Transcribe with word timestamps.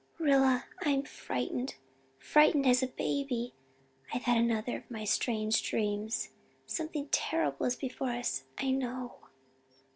"Rilla 0.17 0.65
I'm 0.81 1.03
frightened 1.03 1.75
frightened 2.17 2.65
as 2.65 2.81
a 2.81 2.87
baby 2.87 3.53
I've 4.11 4.23
had 4.23 4.37
another 4.37 4.77
of 4.77 4.89
my 4.89 5.03
strange 5.03 5.61
dreams. 5.61 6.29
Something 6.65 7.07
terrible 7.11 7.67
is 7.67 7.75
before 7.75 8.09
us 8.09 8.45
I 8.57 8.71
know." 8.71 9.19